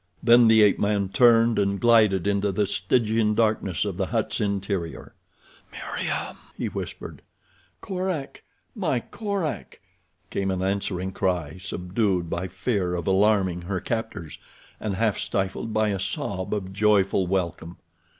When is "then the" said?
0.23-0.63